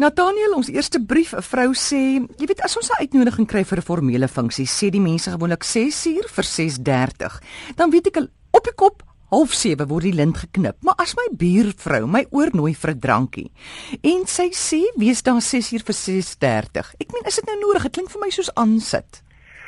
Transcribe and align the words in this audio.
Nathaniel, 0.00 0.54
ons 0.56 0.70
eerste 0.72 1.00
brief, 1.04 1.34
'n 1.34 1.42
vrou 1.42 1.74
sê, 1.74 2.24
jy 2.38 2.46
weet 2.46 2.62
as 2.64 2.76
ons 2.76 2.88
'n 2.90 3.02
uitnodiging 3.04 3.46
kry 3.46 3.64
vir 3.64 3.78
'n 3.78 3.82
formele 3.82 4.28
funksie, 4.28 4.66
sê 4.66 4.90
die 4.90 5.00
mense 5.00 5.30
gewoonlik 5.30 5.62
6 5.62 6.06
uur 6.06 6.28
vir 6.28 6.44
6:30. 6.44 7.40
Dan 7.76 7.90
weet 7.90 8.06
ek 8.06 8.16
op 8.50 8.64
die 8.64 8.74
kop 8.74 9.02
half 9.30 9.52
7 9.52 9.88
word 9.88 10.02
die 10.02 10.12
lint 10.12 10.36
geknip. 10.36 10.76
Maar 10.80 10.94
as 10.96 11.14
my 11.14 11.28
buurvrou 11.32 12.06
my 12.06 12.26
oornooi 12.30 12.74
vir 12.74 12.90
'n 12.90 13.00
drankie 13.00 13.50
en 14.02 14.26
sy 14.26 14.50
sê 14.50 14.80
wees 14.96 15.22
daar 15.22 15.40
6 15.40 15.72
uur 15.72 15.82
vir 15.84 15.94
6:30. 15.94 16.94
Ek 16.98 17.12
meen, 17.12 17.24
is 17.26 17.34
dit 17.36 17.46
nou 17.46 17.58
nodig? 17.60 17.82
Dit 17.82 17.92
klink 17.92 18.10
vir 18.10 18.20
my 18.20 18.30
soos 18.30 18.54
aansit. 18.54 19.22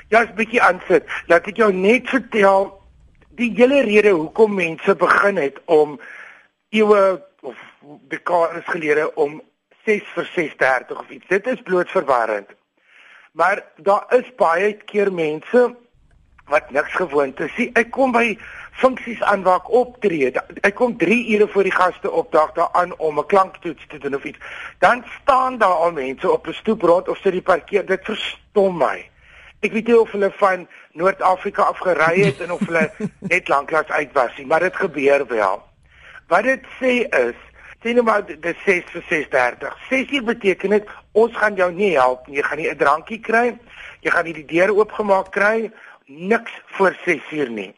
Ja, 0.08 0.20
'n 0.22 0.34
bietjie 0.36 0.60
aansit. 0.60 1.04
Laat 1.28 1.46
ek 1.46 1.56
jou 1.56 1.72
net 1.72 2.08
vertel 2.08 2.80
die 3.36 3.52
hele 3.56 3.82
rede 3.82 4.10
hoekom 4.10 4.54
mense 4.54 4.94
begin 4.94 5.36
het 5.36 5.58
om 5.66 6.00
ewe 6.70 7.22
of 7.42 7.56
dekades 8.08 8.64
gelede 8.64 9.14
om 9.14 9.42
6 9.84 10.02
vir 10.14 10.30
6:30 10.34 10.98
of 10.98 11.08
iets. 11.08 11.26
Dit 11.28 11.46
is 11.46 11.62
bloot 11.62 11.90
verwarrend. 11.90 12.50
Maar 13.32 13.64
daar 13.76 14.04
is 14.08 14.34
baie 14.36 14.72
keer 14.72 15.12
mense 15.12 15.76
wat 16.46 16.70
niks 16.70 16.94
gewoond 16.94 17.40
is. 17.40 17.54
Sien, 17.54 17.70
ek 17.74 17.90
kom 17.90 18.12
by 18.12 18.36
funksies 18.78 19.22
aan 19.22 19.42
waar 19.42 19.62
ek 19.62 19.70
optree. 19.70 20.30
Ek 20.60 20.74
kom 20.74 20.96
3 21.00 21.16
ure 21.34 21.48
voor 21.48 21.62
die 21.66 21.74
gaste 21.74 22.10
opdag 22.10 22.52
daar 22.58 22.68
aan 22.72 22.92
om 22.98 23.18
'n 23.18 23.26
klanktoets 23.26 23.86
te 23.88 23.98
doen 23.98 24.14
of 24.14 24.24
iets. 24.24 24.38
Dan 24.78 25.04
staan 25.22 25.58
daar 25.58 25.78
al 25.86 25.92
mense 25.92 26.30
op 26.30 26.46
'n 26.46 26.52
stoep 26.52 26.82
rond 26.82 27.08
of 27.08 27.18
sit 27.18 27.32
die 27.32 27.42
parkeer. 27.42 27.86
Dit 27.86 28.04
verstom 28.04 28.76
my. 28.76 29.08
Ek 29.60 29.72
weet 29.72 29.86
nie 29.86 30.00
of 30.00 30.10
hulle 30.10 30.32
van 30.36 30.68
Noord-Afrika 30.92 31.62
af 31.62 31.78
gery 31.78 32.24
het 32.24 32.40
en 32.40 32.52
of 32.52 32.60
hulle 32.66 32.90
net 33.32 33.48
lanklaas 33.48 33.88
uit 33.88 34.12
was 34.12 34.36
nie, 34.36 34.46
maar 34.46 34.60
dit 34.60 34.76
gebeur 34.76 35.26
wel. 35.26 35.62
Wat 36.28 36.42
dit 36.42 36.64
sê 36.80 37.08
is 37.08 37.38
sien 37.84 37.98
nou 37.98 38.04
maar 38.06 38.22
dis 38.24 38.60
6 38.64 38.84
vir 38.92 39.02
6:30. 39.08 39.76
6 39.88 40.12
uur 40.16 40.24
beteken 40.24 40.70
dit 40.70 40.92
ons 41.12 41.36
gaan 41.36 41.54
jou 41.54 41.72
nie 41.72 41.92
help 41.98 42.26
nie. 42.26 42.36
Jy 42.36 42.42
gaan 42.42 42.58
nie 42.58 42.70
'n 42.70 42.76
drankie 42.76 43.20
kry. 43.20 43.58
Jy 44.00 44.10
gaan 44.10 44.24
nie 44.24 44.32
die 44.32 44.44
deur 44.44 44.72
oopgemaak 44.72 45.30
kry. 45.30 45.70
Niks 46.06 46.52
voor 46.64 46.96
6 47.04 47.30
uur 47.30 47.50
nie. 47.50 47.74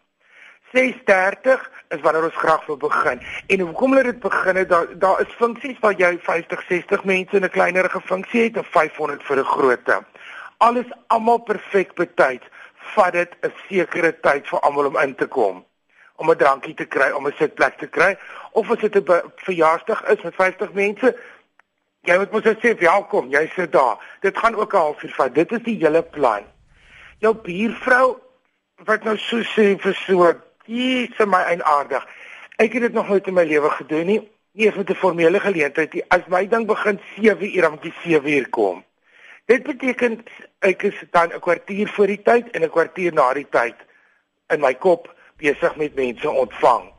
6:30 0.73 1.71
is 1.89 2.01
wanneer 2.01 2.25
ons 2.25 2.37
graag 2.37 2.67
wil 2.67 2.77
begin. 2.77 3.21
En 3.47 3.61
hoekom 3.61 3.91
hulle 3.91 4.03
dit 4.03 4.21
begin 4.21 4.57
het, 4.57 4.69
daar 4.69 4.99
daar 4.99 5.21
is 5.21 5.35
funksies 5.39 5.79
waar 5.81 5.95
jy 5.95 6.19
50, 6.19 6.65
60 6.69 7.05
mense 7.05 7.37
in 7.37 7.45
'n 7.45 7.51
kleinerige 7.51 8.01
funksie 8.01 8.43
het 8.43 8.59
of 8.59 8.67
500 8.67 9.23
vir 9.23 9.39
'n 9.39 9.45
grootte. 9.45 10.05
Alles 10.59 10.87
almal 11.07 11.39
perfek 11.39 11.95
betyds. 11.95 12.47
Vat 12.95 13.13
dit 13.13 13.37
'n 13.43 13.53
sekere 13.69 14.21
tyd 14.21 14.49
vir 14.49 14.61
almal 14.61 14.87
om 14.87 14.99
in 14.99 15.15
te 15.15 15.27
kom 15.27 15.65
om 16.17 16.31
'n 16.31 16.37
drankie 16.37 16.75
te 16.75 16.85
kry, 16.85 17.11
om 17.11 17.27
'n 17.27 17.35
sitplek 17.39 17.79
te 17.79 17.87
kry, 17.87 18.17
of 18.53 18.71
as 18.71 18.79
dit 18.79 18.97
'n 18.97 19.33
verjaarsdag 19.37 20.05
is 20.05 20.23
met 20.23 20.35
50 20.35 20.73
mense, 20.73 21.17
jy 22.01 22.17
moet 22.19 22.31
mos 22.31 22.43
sê 22.43 22.79
welkom, 22.79 23.29
jy 23.29 23.51
sit 23.55 23.73
daar. 23.73 23.99
Dit 24.21 24.39
gaan 24.39 24.55
ook 24.55 24.73
'n 24.73 24.77
halfuur 24.77 25.15
vat. 25.15 25.35
Dit 25.35 25.53
is 25.53 25.63
die 25.63 25.79
hele 25.79 26.03
plan. 26.03 26.45
Jou 27.19 27.35
buurvrou 27.35 28.17
wat 28.85 29.05
nou 29.05 29.17
so 29.17 29.39
sê 29.39 29.77
vir 29.79 29.95
so, 29.95 30.33
dis 30.67 31.15
vir 31.17 31.29
my 31.29 31.43
eienaardig. 31.43 32.07
Ek 32.57 32.73
het 32.73 32.83
dit 32.83 32.93
nog 32.93 33.09
nooit 33.09 33.27
in 33.27 33.35
my 33.35 33.45
lewe 33.45 33.71
gedoen 33.71 34.07
nie. 34.07 34.31
Nie 34.53 34.67
eens 34.67 34.77
met 34.77 34.91
'n 34.91 34.95
formele 34.95 35.41
geleentheid 35.41 35.93
nie. 35.93 36.05
As 36.09 36.27
my 36.27 36.49
ding 36.49 36.67
begin 36.67 37.01
7 37.17 37.57
uur, 37.57 37.63
dan 37.63 37.71
moet 37.71 37.83
jy 37.83 37.93
7 38.03 38.33
uur 38.33 38.49
kom. 38.49 38.85
Dit 39.45 39.63
beteken 39.63 40.25
ek 40.59 40.83
is 40.83 40.95
dan 41.11 41.33
'n 41.33 41.41
kwartier 41.41 41.89
voor 41.89 42.07
die 42.07 42.23
tyd 42.23 42.51
en 42.51 42.63
'n 42.63 42.71
kwartier 42.71 43.13
na 43.13 43.33
die 43.33 43.47
tyd 43.51 43.75
in 44.49 44.61
my 44.61 44.75
kop 44.75 45.16
besig 45.37 45.77
met 45.77 45.95
mense 45.95 46.31
ontvang. 46.31 46.93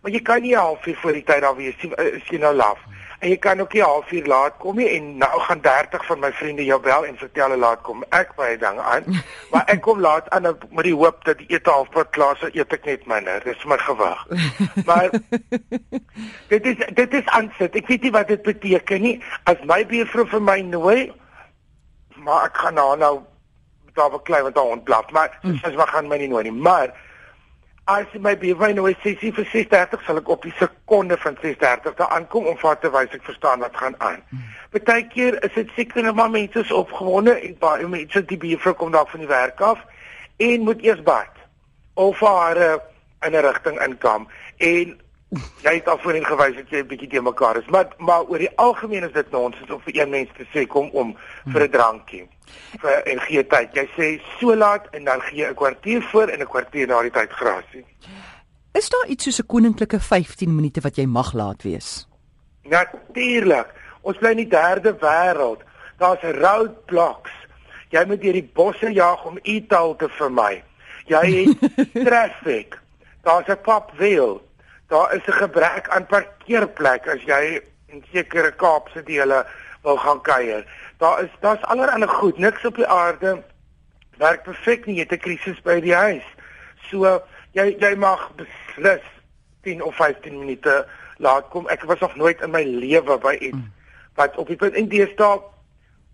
Maar 0.00 0.12
jy 0.14 0.20
kan 0.22 0.42
nie 0.42 0.56
halfuur 0.56 0.96
voor 1.02 1.12
die 1.12 1.24
tyd 1.26 1.42
daar 1.42 1.56
wees 1.56 1.76
nie, 1.82 1.90
is 2.14 2.30
jy 2.30 2.38
nou 2.38 2.54
laf. 2.54 2.78
En 3.18 3.32
jy 3.32 3.36
kan 3.42 3.60
ook 3.60 3.72
nie 3.74 3.82
halfuur 3.82 4.26
laat 4.30 4.54
kom 4.62 4.76
nie 4.78 4.86
en 4.94 5.06
nou 5.18 5.40
gaan 5.42 5.60
30 5.60 6.04
van 6.06 6.20
my 6.22 6.28
vriende 6.32 6.64
jou 6.64 6.78
bel 6.80 7.06
en 7.06 7.16
vertel 7.18 7.50
hulle 7.50 7.58
laat 7.64 7.80
kom. 7.82 8.04
Ek 8.14 8.30
baie 8.38 8.58
dinge 8.58 8.82
aan. 8.82 9.08
Maar 9.50 9.64
ek 9.72 9.80
kom 9.82 9.98
laat 10.00 10.28
aan 10.30 10.46
met 10.46 10.84
die 10.86 10.94
hoop 10.94 11.24
dat 11.26 11.40
die 11.40 11.48
ete 11.50 11.70
halfpad 11.70 12.12
klaar 12.14 12.38
sal 12.38 12.54
eet 12.54 12.76
ek 12.76 12.86
net 12.86 13.06
minder. 13.10 13.42
Dis 13.42 13.64
my 13.66 13.78
gewag. 13.82 14.22
Maar 14.86 15.10
dit 16.52 16.70
is 16.72 16.84
dit 17.00 17.18
is 17.18 17.32
aansit. 17.34 17.74
Ek 17.74 17.90
weet 17.90 18.06
nie 18.06 18.14
wat 18.14 18.30
dit 18.30 18.42
beteken 18.46 19.02
nie. 19.02 19.16
As 19.50 19.58
my 19.66 19.80
buurvrou 19.88 20.28
vir 20.30 20.44
my 20.44 20.60
nooi, 20.68 21.00
maar 22.22 22.46
ek 22.52 22.62
gaan 22.62 22.78
nou 22.78 22.92
nou 23.00 23.12
daar 23.98 24.14
beklei 24.14 24.44
want 24.46 24.54
daar 24.54 24.76
ontblaf. 24.78 25.10
Maar 25.10 25.38
mm. 25.42 25.58
as 25.66 25.74
my 25.74 25.90
gaan 25.90 26.06
my 26.12 26.22
nie 26.22 26.30
nooi 26.30 26.46
nie. 26.46 26.54
Maar 26.54 26.94
as 27.88 28.06
my 28.20 28.34
buurman 28.36 28.76
nou 28.76 28.90
sê 29.00 29.14
sy 29.16 29.30
vir 29.32 29.46
6:30 29.48 30.02
sal 30.04 30.20
ek 30.20 30.28
op 30.28 30.42
die 30.44 30.52
sekonde 30.58 31.16
van 31.16 31.38
6:30 31.40 31.94
daar 31.96 32.12
aankom 32.16 32.46
om 32.46 32.58
vir 32.60 32.76
te 32.82 32.90
wys 32.92 33.14
ek 33.16 33.24
verstaan 33.24 33.64
wat 33.64 33.76
gaan 33.76 33.96
aan. 33.98 34.20
Partykeer 34.70 35.38
is 35.44 35.54
dit 35.54 35.70
seker 35.76 36.02
net 36.02 36.14
maar 36.14 36.30
mense 36.30 36.60
is 36.60 36.72
opgewonde 36.72 37.38
en 37.40 37.56
baie 37.58 37.88
mense 37.88 38.24
die 38.24 38.36
buurvrou 38.36 38.74
kom 38.74 38.92
dalk 38.92 39.08
van 39.08 39.24
die 39.24 39.32
werk 39.32 39.60
af 39.60 39.80
en 40.36 40.68
moet 40.68 40.84
eers 40.84 41.02
bad 41.02 41.32
of 41.94 42.20
haar 42.20 42.60
in 43.26 43.32
'n 43.32 43.44
rigting 43.48 43.80
inkam 43.80 44.28
en 44.58 45.00
jy 45.62 45.74
het 45.74 45.88
al 45.88 45.98
voorheen 45.98 46.24
gewys 46.24 46.56
dat 46.56 46.70
jy 46.70 46.78
'n 46.82 46.86
bietjie 46.86 47.08
te 47.08 47.20
mekaar 47.20 47.56
is 47.56 47.66
maar 47.66 47.88
maar 47.98 48.24
oor 48.24 48.38
die 48.38 48.56
algemeen 48.56 49.04
is 49.04 49.12
dit 49.12 49.30
nonsens 49.30 49.70
om 49.70 49.80
vir 49.80 50.00
een 50.00 50.10
mens 50.10 50.28
te 50.36 50.46
sê 50.54 50.66
kom 50.66 50.90
om 50.90 51.16
vir 51.52 51.62
'n 51.62 51.70
drankie 51.70 52.28
vir 52.82 53.04
en 53.12 53.20
gee 53.26 53.44
tyd. 53.46 53.76
Jy 53.76 53.86
sê 53.96 54.08
so 54.38 54.56
laat 54.56 54.88
en 54.96 55.04
dan 55.04 55.20
gee 55.28 55.46
'n 55.46 55.54
kwartier 55.54 56.02
voor 56.02 56.28
en 56.28 56.40
'n 56.40 56.46
kwartier 56.46 56.86
na 56.86 57.02
die 57.02 57.10
tyd 57.10 57.30
grasie. 57.30 57.84
Is 58.72 58.88
daar 58.88 59.06
iets 59.06 59.24
soos 59.24 59.40
'n 59.40 59.46
koninklike 59.46 60.00
15 60.00 60.54
minute 60.54 60.80
wat 60.80 60.96
jy 60.96 61.06
mag 61.06 61.32
laat 61.32 61.62
wees? 61.62 62.08
Natuurlik. 62.62 63.66
Ons 64.02 64.18
bly 64.18 64.30
in 64.30 64.36
die 64.36 64.48
derde 64.48 64.96
wêreld. 65.00 65.62
Daar's 65.98 66.22
roadblocks. 66.22 67.30
Jy 67.90 68.04
moet 68.06 68.20
deur 68.20 68.32
die 68.32 68.50
bosse 68.54 68.92
jaag 68.92 69.24
om 69.24 69.38
e-taal 69.42 69.96
te 69.96 70.08
vermy. 70.08 70.62
Jy 71.06 71.44
het 71.44 71.58
traffic. 72.06 72.78
Daar's 73.22 73.48
'n 73.48 73.60
pop 73.62 73.92
wheel. 73.96 74.47
Daar 74.88 75.14
is 75.14 75.26
'n 75.26 75.32
gebrek 75.32 75.88
aan 75.88 76.06
parkeerplekke 76.06 77.10
as 77.10 77.22
jy 77.22 77.60
in 77.86 78.04
sekere 78.12 78.52
Kaapse 78.52 79.02
dele 79.02 79.46
wil 79.82 79.96
gaan 79.96 80.20
kuier 80.20 80.64
daar 80.98 81.22
is 81.22 81.30
daar's 81.40 81.62
allerlei 81.62 82.08
goed, 82.08 82.38
niks 82.38 82.64
op 82.64 82.74
die 82.74 82.86
aarde 82.86 83.42
werk 84.16 84.42
perfek 84.42 84.86
nie, 84.86 84.94
jy 84.94 85.00
het 85.06 85.12
'n 85.12 85.18
krisis 85.18 85.62
by 85.62 85.80
die 85.80 85.94
huis. 85.94 86.24
So 86.90 87.22
jy 87.52 87.76
jy 87.78 87.94
mag 87.94 88.30
beslis 88.36 89.04
10 89.62 89.82
of 89.82 89.94
15 89.94 90.38
minute 90.38 90.86
laat 91.16 91.48
kom. 91.48 91.68
Ek 91.68 91.82
was 91.82 91.98
nog 91.98 92.16
nooit 92.16 92.40
in 92.40 92.50
my 92.50 92.62
lewe 92.62 93.18
by 93.18 93.36
iets 93.40 93.64
wat 94.14 94.36
op 94.36 94.46
die 94.46 94.56
punt 94.56 94.74
en 94.74 94.88
deesdae 94.88 95.40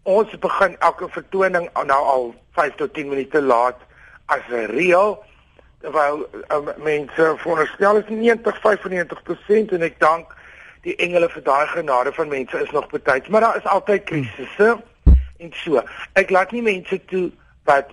ons 0.03 0.39
begin 0.39 0.77
elke 0.79 1.09
vertoning 1.09 1.71
nou 1.73 2.05
al 2.05 2.35
5 2.53 2.75
tot 2.75 2.95
10 2.95 3.09
minute 3.09 3.43
laat 3.43 3.77
as 4.27 4.45
reël 4.49 5.25
terwyl 5.85 6.25
um, 6.49 6.71
mense 6.81 7.35
voorstel 7.43 8.01
is 8.01 8.09
90 8.09 8.61
95% 8.65 9.75
en 9.77 9.85
ek 9.85 9.99
dank 10.01 10.33
die 10.87 10.97
engele 11.05 11.29
vir 11.33 11.45
daai 11.45 11.67
genade 11.73 12.13
van 12.17 12.33
mense 12.33 12.61
is 12.61 12.73
nog 12.77 12.89
betyds, 12.93 13.29
maar 13.29 13.45
daar 13.45 13.59
is 13.61 13.69
altyd 13.73 14.05
krisisse 14.09 14.71
en 15.41 15.53
so. 15.65 15.83
Ek 16.21 16.33
laat 16.33 16.53
nie 16.57 16.65
mense 16.65 16.99
toe 17.13 17.31
wat 17.69 17.93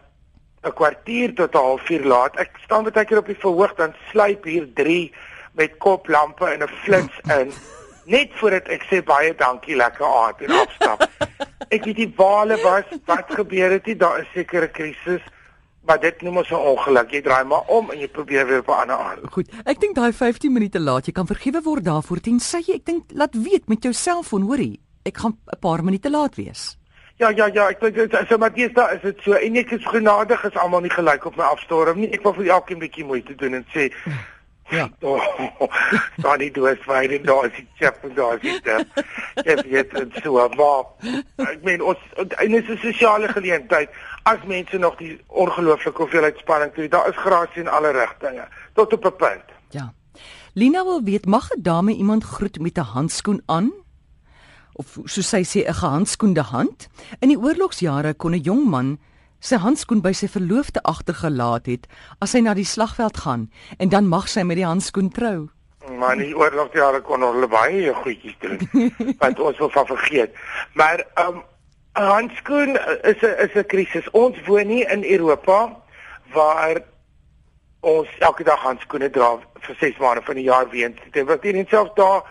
'n 0.64 0.74
kwartier 0.78 1.34
tot 1.36 1.56
'n 1.56 1.66
halfuur 1.68 2.04
laat. 2.06 2.38
Ek 2.38 2.52
staan 2.64 2.84
baie 2.84 3.06
keer 3.06 3.18
op 3.18 3.28
die 3.32 3.44
verhoog 3.44 3.76
dan 3.76 3.96
sluip 4.12 4.44
hier 4.44 4.68
3 4.76 5.14
met 5.54 5.78
koplampe 5.78 6.46
en 6.46 6.64
'n 6.64 6.76
flits 6.84 7.20
in 7.40 7.52
net 8.06 8.32
voordat 8.40 8.68
ek 8.68 8.84
sê 8.90 9.02
baie 9.04 9.34
dankie 9.36 9.76
lekker 9.76 10.06
aand 10.06 10.42
en 10.42 10.52
afstap. 10.64 11.06
Ek 11.76 11.86
weet 11.86 11.98
nie 11.98 12.14
waar 12.18 12.40
hulle 12.44 12.58
was, 12.64 12.88
wat 13.06 13.30
gebeur 13.30 13.72
het 13.72 13.86
nie, 13.86 13.96
daar 13.96 14.20
is 14.20 14.32
seker 14.34 14.64
'n 14.64 14.72
krisis. 14.72 15.22
Maar 15.86 16.00
dit 16.00 16.22
noem 16.22 16.38
ons 16.38 16.50
'n 16.50 16.56
ongeluk. 16.56 17.12
Jy 17.12 17.22
draai 17.22 17.44
maar 17.44 17.66
om 17.68 17.92
en 17.92 18.00
jy 18.00 18.08
probeer 18.08 18.46
weer 18.48 18.60
op 18.60 18.68
'n 18.68 18.82
ander 18.82 18.96
aan. 18.96 19.20
Goed. 19.32 19.50
Ek 19.66 19.80
dink 19.80 19.96
daai 19.96 20.14
15 20.14 20.54
minute 20.54 20.80
laat, 20.80 21.06
jy 21.06 21.12
kan 21.12 21.28
vergewe 21.28 21.62
word 21.64 21.84
daarvoor 21.84 22.20
tensy 22.20 22.58
jy 22.58 22.74
ek 22.74 22.86
dink 22.86 23.04
laat 23.14 23.34
weet 23.34 23.68
met 23.68 23.84
jou 23.84 23.94
selfoon, 23.94 24.42
hoorie. 24.42 24.80
Ek 25.04 25.18
gaan 25.18 25.38
'n 25.48 25.60
paar 25.60 25.84
minute 25.84 26.10
laat 26.10 26.36
wees. 26.36 26.78
Ja, 27.18 27.30
ja, 27.30 27.46
ja, 27.54 27.70
ek 27.70 27.80
dink 27.80 28.28
so 28.28 28.38
maar 28.38 28.54
dis 28.54 28.74
daar 28.74 28.96
is 28.96 29.02
dit 29.02 29.18
so 29.22 29.34
en 29.34 29.56
ek 29.56 29.72
is 29.72 29.86
genadig 29.86 30.44
is 30.44 30.56
almal 30.56 30.82
nie 30.82 30.90
gelyk 30.90 31.26
op 31.26 31.36
my 31.36 31.44
afstorm 31.44 32.00
nie. 32.00 32.10
Ek 32.14 32.24
wil 32.24 32.34
vir 32.34 32.48
elkeen 32.50 32.80
bietjie 32.80 33.06
moeite 33.06 33.36
doen 33.36 33.54
en 33.54 33.66
sê 33.74 33.92
Ja. 34.72 34.90
Oh, 35.62 35.74
daar 36.16 36.38
nie 36.38 36.52
doos 36.52 36.80
vir 36.86 37.12
en 37.18 37.26
daar 37.26 37.46
is 37.46 37.56
die 37.56 37.68
chef 37.78 37.98
en 38.08 38.14
daar 38.16 38.38
is 38.38 38.42
die 38.42 38.60
chef. 38.64 38.88
Jy 39.46 39.56
weet 39.70 39.92
dit 39.94 40.20
so 40.24 40.48
maar 40.58 40.88
ek 41.46 41.64
meen 41.68 41.84
ons 41.84 42.00
en 42.18 42.52
dit 42.52 42.64
is 42.64 42.70
'n 42.70 42.80
sosiale 42.82 43.28
geleentheid 43.28 43.90
as 44.24 44.42
mense 44.48 44.78
nog 44.78 44.96
die 44.98 45.20
ongelooflike 45.28 46.02
hoeveelheid 46.02 46.38
spanning 46.38 46.74
toe. 46.74 46.88
Daar 46.88 47.10
is 47.10 47.18
grasie 47.18 47.62
in 47.62 47.68
alle 47.68 47.92
rigtinge 47.92 48.48
tot 48.74 48.94
op 48.94 49.06
'n 49.06 49.16
punt. 49.16 49.48
Ja. 49.70 49.94
Lina 50.54 50.84
wil 50.84 51.04
weet 51.04 51.26
mag 51.26 51.52
'n 51.52 51.62
dame 51.62 51.94
iemand 51.94 52.24
groet 52.24 52.60
met 52.60 52.78
'n 52.78 52.92
handskoen 52.96 53.42
aan? 53.46 53.72
Of 54.74 54.98
soos 55.04 55.30
sy 55.30 55.44
sê 55.44 55.68
'n 55.68 55.74
gehandskoende 55.74 56.42
hand? 56.42 56.90
In 57.20 57.28
die 57.28 57.40
oorlogsjare 57.40 58.14
kon 58.14 58.32
'n 58.32 58.42
jong 58.42 58.66
man 58.66 59.00
sy 59.42 59.58
handskoen 59.62 60.04
by 60.06 60.14
sy 60.14 60.30
verloofde 60.32 60.84
agtergelaat 60.88 61.68
het 61.72 61.88
as 62.22 62.36
hy 62.38 62.44
na 62.46 62.54
die 62.58 62.68
slagveld 62.68 63.24
gaan 63.26 63.50
en 63.78 63.90
dan 63.90 64.10
mag 64.10 64.30
sy 64.30 64.46
met 64.46 64.62
die 64.62 64.68
handskoen 64.68 65.10
trou. 65.12 65.50
Maar 65.98 66.16
nie 66.22 66.34
oorlog 66.38 66.74
jare 66.78 67.02
kon 67.02 67.26
hulle 67.26 67.50
baie 67.50 67.94
goedjies 68.04 68.38
doen. 68.40 68.62
wat 69.24 69.40
ons 69.40 69.58
wil 69.58 69.74
van 69.74 69.90
vergeet. 69.90 70.38
Maar 70.78 71.04
um 71.26 71.42
handskoen 71.98 72.78
is 73.04 73.20
'n 73.22 73.36
is 73.46 73.56
'n 73.58 73.66
krisis. 73.68 74.10
Ons 74.12 74.38
woon 74.46 74.68
nie 74.68 74.86
in 74.86 75.04
Europa 75.04 75.76
waar 76.34 76.80
ons 77.82 78.10
elke 78.20 78.44
dag 78.44 78.62
handskoene 78.62 79.10
dra 79.10 79.40
vir 79.66 79.76
6 79.80 79.98
maande 79.98 80.22
van 80.26 80.38
die 80.38 80.46
jaar 80.46 80.70
weens 80.70 81.00
dit 81.12 81.26
wat 81.26 81.44
nie 81.44 81.66
selfs 81.70 81.96
daar 81.98 82.22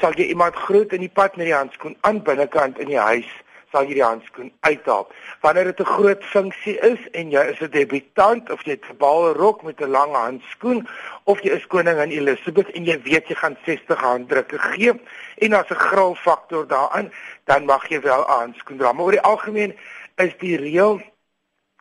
sal 0.00 0.14
jy 0.16 0.28
iemand 0.30 0.54
groet 0.66 0.94
in 0.94 1.02
die 1.02 1.10
pad 1.10 1.36
met 1.36 1.48
die 1.50 1.56
handskoen 1.56 1.96
aan 2.06 2.22
binnekant 2.22 2.78
in 2.78 2.90
die 2.92 3.00
huis 3.00 3.30
sal 3.72 3.88
jy 3.88 3.96
die 3.96 4.04
handskoen 4.04 4.52
uithaal. 4.60 5.06
Wanneer 5.40 5.70
dit 5.70 5.80
'n 5.80 5.94
groot 5.96 6.24
funksie 6.24 6.76
is 6.80 7.00
en 7.12 7.30
jy 7.30 7.42
is 7.52 7.60
'n 7.60 7.70
debutant 7.70 8.50
of 8.50 8.64
jy 8.64 8.72
het 8.72 8.88
'n 8.90 8.96
baie 8.96 9.32
rok 9.32 9.62
met 9.62 9.80
'n 9.80 9.90
lang 9.90 10.12
handskoen 10.14 10.86
of 11.24 11.40
jy 11.40 11.50
is 11.50 11.66
koningin 11.66 12.10
Elizabeth 12.10 12.70
en 12.70 12.84
jy 12.84 13.00
weet 13.02 13.28
jy 13.28 13.34
gaan 13.34 13.56
60 13.64 14.00
handdrukke 14.00 14.58
gee 14.58 14.92
en 15.38 15.52
as 15.52 15.70
'n 15.70 15.74
gril 15.88 16.14
faktor 16.14 16.66
daarin, 16.66 17.12
dan 17.44 17.64
mag 17.64 17.88
jy 17.88 18.00
wel 18.00 18.22
'n 18.24 18.38
handskoen 18.40 18.78
dra. 18.78 18.92
Maar 18.92 19.04
oor 19.04 19.18
die 19.18 19.20
algemeen 19.20 19.76
is 20.16 20.34
die 20.38 20.56
reël 20.56 21.00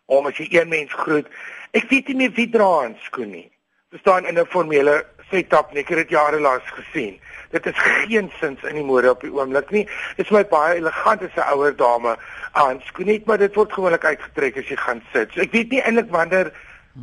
om 0.06 0.26
as 0.26 0.38
jy 0.38 0.48
een 0.50 0.68
mens 0.68 0.94
groet, 0.94 1.28
ek 1.72 1.90
weet 1.90 2.08
nie 2.08 2.16
meer 2.16 2.32
wie 2.32 2.50
dra 2.50 2.68
handskoen 2.82 3.30
nie. 3.30 3.52
Verstaan 3.90 4.26
in 4.26 4.40
'n 4.40 4.46
formele 4.46 5.06
setup 5.32 5.74
nie, 5.74 5.82
ek 5.82 5.94
het 5.94 6.04
dit 6.04 6.16
jare 6.18 6.40
lank 6.40 6.68
gesien. 6.78 7.20
Dit 7.52 7.66
is 7.68 7.78
geen 7.78 8.32
sins 8.40 8.64
in 8.64 8.78
die 8.80 8.86
mode 8.88 9.10
op 9.12 9.24
die 9.26 9.32
oomblik 9.32 9.72
nie. 9.76 9.86
Dit 10.16 10.26
is 10.26 10.32
my 10.32 10.44
baie 10.48 10.78
elegant 10.80 11.24
as 11.24 11.36
'n 11.36 11.50
ouer 11.54 11.76
dame 11.76 12.16
handskoen 12.56 13.06
net, 13.06 13.26
maar 13.26 13.38
dit 13.38 13.56
word 13.56 13.74
gewoonlik 13.74 14.06
uitgetrek 14.06 14.58
as 14.58 14.70
jy 14.70 14.76
gaan 14.76 15.02
sit. 15.14 15.32
So 15.34 15.42
ek 15.42 15.52
weet 15.52 15.72
nie 15.72 15.82
eintlik 15.82 16.12
wanneer 16.12 16.52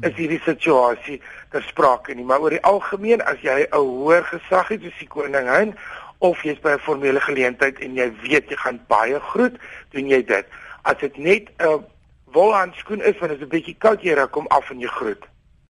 is 0.03 0.15
hierdie 0.17 0.41
situasie 0.45 1.21
ter 1.51 1.63
sprake 1.63 2.15
nie, 2.15 2.25
maar 2.25 2.41
oor 2.41 2.51
die 2.51 2.63
algemeen 2.63 3.23
as 3.25 3.41
jy 3.41 3.67
'n 3.71 3.77
hoër 3.77 4.25
gesag 4.25 4.69
het, 4.69 4.83
soos 4.83 4.99
die 4.99 5.09
koningin 5.09 5.75
of 6.19 6.43
jy's 6.43 6.61
by 6.61 6.73
'n 6.77 6.79
formele 6.79 7.21
geleentheid 7.21 7.79
en 7.81 7.95
jy 7.95 8.13
weet 8.23 8.51
jy 8.51 8.57
gaan 8.57 8.81
baie 8.89 9.21
groet, 9.21 9.57
doen 9.91 10.09
jy 10.09 10.25
dit. 10.25 10.47
As 10.83 10.97
dit 11.01 11.17
net 11.17 11.49
'n 11.59 11.85
wolhandskoen 12.33 13.03
is, 13.03 13.19
want 13.19 13.33
dit 13.33 13.41
is 13.41 13.47
'n 13.47 13.49
bietjie 13.49 13.77
koud 13.79 14.01
hier, 14.01 14.27
kom 14.29 14.47
af 14.47 14.71
en 14.71 14.81
jy 14.81 14.89
groet. 14.89 15.25